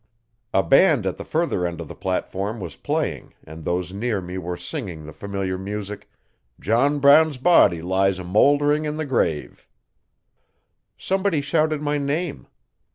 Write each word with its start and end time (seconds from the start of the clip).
A 0.51 0.63
band 0.63 1.05
at 1.05 1.17
the 1.17 1.23
further 1.23 1.63
end 1.63 1.79
of 1.79 1.87
the 1.87 1.93
platform 1.93 2.59
was 2.59 2.75
playing 2.75 3.35
and 3.43 3.63
those 3.63 3.93
near 3.93 4.19
me 4.19 4.39
were 4.39 4.57
singing 4.57 5.05
the 5.05 5.13
familiar 5.13 5.59
music, 5.59 6.09
'John 6.59 6.97
Brown's 6.97 7.37
body 7.37 7.83
lies 7.83 8.17
a 8.17 8.23
mouldering 8.23 8.85
in 8.85 8.97
the 8.97 9.05
grave. 9.05 9.67
Somebody 10.97 11.39
shouted 11.39 11.83
my 11.83 11.99
name. 11.99 12.47